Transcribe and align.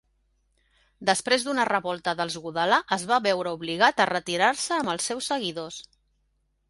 Després 1.09 1.43
d'una 1.47 1.65
revolta 1.69 2.15
dels 2.21 2.37
Gudala 2.45 2.79
es 2.97 3.05
va 3.11 3.21
veure 3.27 3.53
obligat 3.61 4.01
a 4.01 4.09
retirar-se 4.15 4.77
amb 4.81 4.93
els 4.95 5.11
seus 5.13 5.29
seguidors. 5.35 5.79